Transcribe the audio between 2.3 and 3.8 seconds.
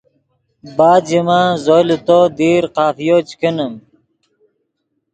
دیر قافیو چے کینیم